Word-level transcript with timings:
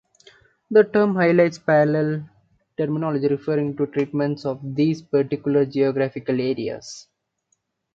The 0.71 0.83
term 0.83 1.13
highlights 1.13 1.59
parallel 1.59 2.27
terminology 2.75 3.27
referring 3.27 3.77
to 3.77 3.85
treatments 3.85 4.45
of 4.47 4.73
these 4.73 4.99
of 5.01 5.11
particular 5.11 5.63
geographical 5.63 6.41
areas. 6.41 7.07